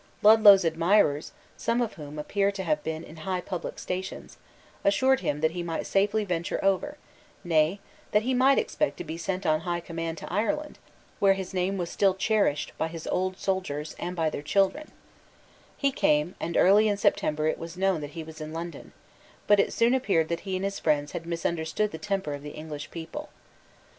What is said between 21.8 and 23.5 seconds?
the temper of the English people.